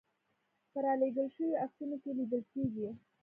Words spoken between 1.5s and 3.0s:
عکسونو کې لیدل کېږي.